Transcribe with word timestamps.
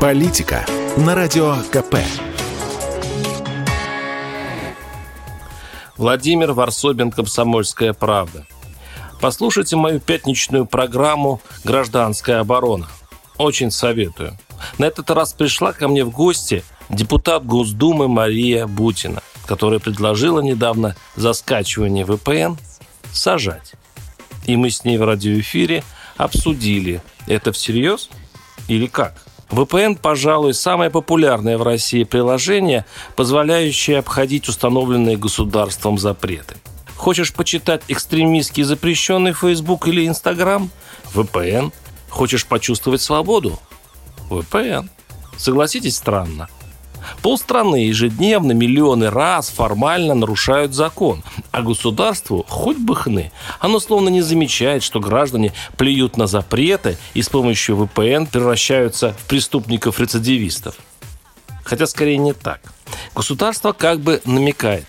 Политика 0.00 0.64
на 0.96 1.16
Радио 1.16 1.56
КП. 1.72 1.96
Владимир 5.96 6.52
Варсобин, 6.52 7.10
«Комсомольская 7.10 7.92
правда». 7.92 8.46
Послушайте 9.20 9.74
мою 9.74 9.98
пятничную 9.98 10.66
программу 10.66 11.40
«Гражданская 11.64 12.38
оборона». 12.38 12.86
Очень 13.38 13.72
советую. 13.72 14.38
На 14.78 14.84
этот 14.84 15.10
раз 15.10 15.32
пришла 15.32 15.72
ко 15.72 15.88
мне 15.88 16.04
в 16.04 16.10
гости 16.10 16.62
депутат 16.88 17.44
Госдумы 17.44 18.06
Мария 18.06 18.68
Бутина, 18.68 19.20
которая 19.46 19.80
предложила 19.80 20.38
недавно 20.38 20.94
за 21.16 21.32
скачивание 21.32 22.04
VPN 22.04 22.56
сажать. 23.10 23.72
И 24.46 24.54
мы 24.54 24.70
с 24.70 24.84
ней 24.84 24.96
в 24.96 25.04
радиоэфире 25.04 25.82
обсудили, 26.16 27.02
это 27.26 27.50
всерьез 27.50 28.08
или 28.68 28.86
как? 28.86 29.27
VPN, 29.50 29.98
пожалуй, 30.00 30.54
самое 30.54 30.90
популярное 30.90 31.56
в 31.56 31.62
России 31.62 32.04
приложение, 32.04 32.84
позволяющее 33.16 33.98
обходить 33.98 34.48
установленные 34.48 35.16
государством 35.16 35.98
запреты. 35.98 36.56
Хочешь 36.96 37.32
почитать 37.32 37.82
экстремистский 37.88 38.64
запрещенный 38.64 39.32
Facebook 39.32 39.88
или 39.88 40.06
Instagram? 40.06 40.70
VPN. 41.14 41.72
Хочешь 42.08 42.46
почувствовать 42.46 43.00
свободу? 43.00 43.58
VPN. 44.28 44.88
Согласитесь, 45.36 45.96
странно. 45.96 46.48
Полстраны 47.22 47.76
ежедневно 47.76 48.52
миллионы 48.52 49.10
раз 49.10 49.48
формально 49.48 50.14
нарушают 50.14 50.72
закон, 50.72 51.22
а 51.50 51.62
государству 51.62 52.44
хоть 52.48 52.78
бы 52.78 52.94
хны. 52.94 53.32
Оно 53.58 53.80
словно 53.80 54.08
не 54.08 54.22
замечает, 54.22 54.82
что 54.82 55.00
граждане 55.00 55.52
плюют 55.76 56.16
на 56.16 56.26
запреты 56.26 56.96
и 57.14 57.22
с 57.22 57.28
помощью 57.28 57.76
VPN 57.76 58.26
превращаются 58.26 59.14
в 59.14 59.24
преступников-рецидивистов. 59.26 60.76
Хотя 61.64 61.86
скорее 61.86 62.18
не 62.18 62.32
так. 62.32 62.60
Государство 63.14 63.72
как 63.72 64.00
бы 64.00 64.22
намекает. 64.24 64.86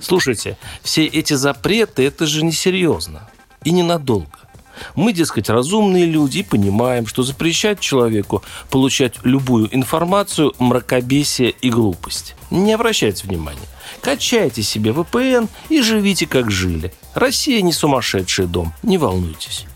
Слушайте, 0.00 0.58
все 0.82 1.06
эти 1.06 1.34
запреты– 1.34 2.04
это 2.06 2.26
же 2.26 2.44
несерьезно 2.44 3.28
и 3.64 3.70
ненадолго. 3.70 4.28
Мы, 4.94 5.12
дескать, 5.12 5.48
разумные 5.48 6.06
люди 6.06 6.38
и 6.38 6.42
понимаем, 6.42 7.06
что 7.06 7.22
запрещать 7.22 7.80
человеку 7.80 8.42
получать 8.70 9.14
любую 9.24 9.74
информацию– 9.74 10.54
мракобесие 10.58 11.50
и 11.50 11.70
глупость. 11.70 12.34
Не 12.50 12.72
обращайте 12.72 13.26
внимания. 13.26 13.58
Качайте 14.00 14.62
себе 14.62 14.90
VPN 14.90 15.48
и 15.68 15.82
живите, 15.82 16.26
как 16.26 16.50
жили. 16.50 16.92
Россия 17.14 17.60
не 17.62 17.72
сумасшедший 17.72 18.46
дом, 18.46 18.72
не 18.82 18.98
волнуйтесь. 18.98 19.66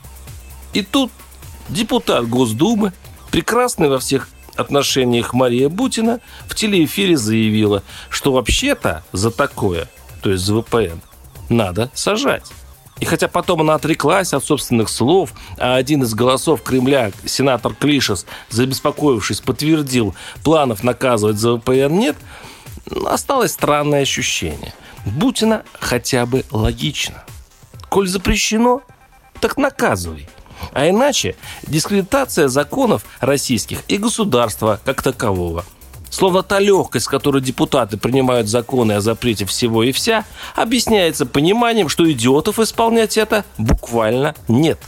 И 0.73 0.83
тут 0.83 1.11
депутат 1.69 2.29
Госдумы, 2.29 2.93
прекрасный 3.31 3.89
во 3.89 3.99
всех 3.99 4.29
отношениях 4.57 5.35
Мария 5.35 5.69
Бутина, 5.69 6.21
в 6.47 6.55
телеэфире 6.55 7.17
заявила, 7.17 7.83
что 8.09 8.33
вообще-то 8.33 9.05
за 9.13 9.31
такое, 9.31 9.89
то 10.23 10.31
есть 10.31 10.45
за 10.45 10.55
VPN, 10.55 11.01
надо 11.49 11.91
сажать. 11.95 12.45
И 13.01 13.05
хотя 13.05 13.29
потом 13.29 13.61
она 13.61 13.75
отреклась 13.75 14.33
от 14.33 14.45
собственных 14.45 14.89
слов, 14.89 15.33
а 15.59 15.77
один 15.77 16.05
из 16.05 16.15
голосов 16.15 16.63
Кремля, 16.63 17.11
сенатор 17.25 17.75
Клишес, 17.75 18.25
забеспокоившись, 18.51 19.41
подтвердил, 19.41 20.15
планов 20.45 20.85
наказывать 20.85 21.37
за 21.37 21.57
ВПН 21.57 21.99
нет, 21.99 22.17
осталось 23.07 23.53
странное 23.53 24.03
ощущение. 24.03 24.73
Бутина 25.05 25.65
хотя 25.81 26.25
бы 26.25 26.45
логично. 26.51 27.25
Коль 27.89 28.09
запрещено, 28.09 28.83
так 29.41 29.57
наказывай. 29.57 30.29
А 30.73 30.89
иначе 30.89 31.37
дискредитация 31.65 32.49
законов 32.49 33.05
российских 33.21 33.83
и 33.89 33.99
государства 33.99 34.81
как 34.85 35.03
такового– 35.03 35.65
Словно 36.15 36.43
та 36.45 36.61
легкость, 36.61 37.07
с 37.07 37.09
которой 37.09 37.43
депутаты 37.43 37.97
принимают 37.97 38.47
законы 38.47 38.93
о 38.93 39.01
запрете 39.01 39.47
всего 39.47 39.83
и 39.83 39.91
вся, 39.91 40.25
объясняется 40.55 41.27
пониманием, 41.27 41.89
что 41.89 42.11
идиотов 42.11 42.61
исполнять 42.61 43.19
это 43.19 43.45
буквально 43.59 44.37
нет. 44.47 44.79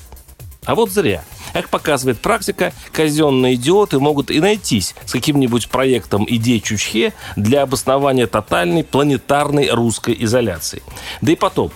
А 0.66 0.76
вот 0.76 0.90
зря. 0.90 1.24
Как 1.52 1.68
показывает 1.68 2.20
практика, 2.20 2.72
казенные 2.92 3.56
идиоты 3.56 3.98
могут 3.98 4.30
и 4.30 4.38
найтись 4.38 4.94
с 5.04 5.10
каким-нибудь 5.10 5.68
проектом 5.68 6.26
идей 6.28 6.60
Чучхе 6.60 7.12
для 7.34 7.62
обоснования 7.62 8.28
тотальной 8.28 8.84
планетарной 8.84 9.70
русской 9.70 10.16
изоляции. 10.20 10.82
Да 11.22 11.32
и 11.32 11.36
потом, 11.36 11.72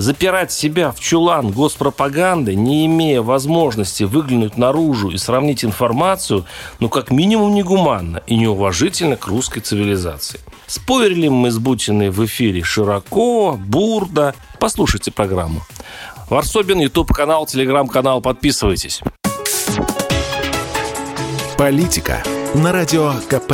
запирать 0.00 0.50
себя 0.50 0.92
в 0.92 0.98
чулан 0.98 1.50
госпропаганды, 1.50 2.54
не 2.54 2.86
имея 2.86 3.20
возможности 3.20 4.04
выглянуть 4.04 4.56
наружу 4.56 5.10
и 5.10 5.18
сравнить 5.18 5.62
информацию, 5.62 6.46
ну, 6.78 6.88
как 6.88 7.10
минимум, 7.10 7.54
негуманно 7.54 8.22
и 8.26 8.36
неуважительно 8.36 9.16
к 9.16 9.26
русской 9.26 9.60
цивилизации. 9.60 10.40
Спорили 10.66 11.28
мы 11.28 11.50
с 11.50 11.58
Бутиной 11.58 12.08
в 12.08 12.24
эфире 12.24 12.62
широко, 12.62 13.58
бурно. 13.58 14.34
Послушайте 14.58 15.10
программу. 15.10 15.60
Варсобин, 16.30 16.80
YouTube-канал, 16.80 17.44
Телеграм-канал. 17.44 18.22
Подписывайтесь. 18.22 19.00
Политика 21.58 22.22
на 22.54 22.72
Радио 22.72 23.12
КП. 23.28 23.52